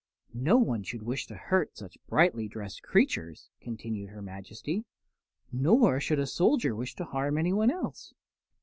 "No 0.33 0.57
one 0.57 0.81
should 0.81 1.03
wish 1.03 1.27
to 1.27 1.35
hurt 1.35 1.77
such 1.77 1.99
brightly 2.07 2.47
dressed 2.47 2.81
creatures," 2.81 3.51
continued 3.61 4.09
her 4.09 4.21
Majesty, 4.23 4.83
"nor 5.51 5.99
should 5.99 6.17
a 6.17 6.25
soldier 6.25 6.75
wish 6.75 6.95
to 6.95 7.05
harm 7.05 7.37
anyone 7.37 7.69
else." 7.69 8.11